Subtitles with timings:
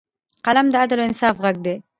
[0.45, 1.75] قلم د عدل او انصاف غږ دی